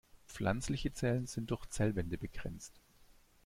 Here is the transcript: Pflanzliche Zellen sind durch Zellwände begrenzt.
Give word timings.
Pflanzliche 0.25 0.91
Zellen 0.93 1.27
sind 1.27 1.51
durch 1.51 1.67
Zellwände 1.67 2.17
begrenzt. 2.17 2.79